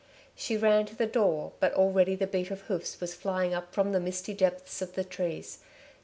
[0.33, 3.91] She ran to the door; but already the beat of hoofs was flying up from
[3.91, 5.59] the misty depths of the trees.